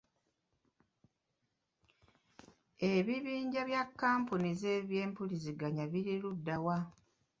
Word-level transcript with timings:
Ebibinja 2.93 3.61
bya 3.69 3.83
kampuni 3.99 4.49
zempuliziganya 4.61 5.83
biri 5.91 6.13
luddawa? 6.23 6.77